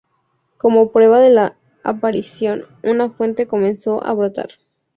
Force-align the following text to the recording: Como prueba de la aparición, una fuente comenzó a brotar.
Como 0.57 0.91
prueba 0.91 1.19
de 1.19 1.29
la 1.29 1.57
aparición, 1.83 2.65
una 2.81 3.11
fuente 3.11 3.45
comenzó 3.45 4.03
a 4.03 4.11
brotar. 4.15 4.49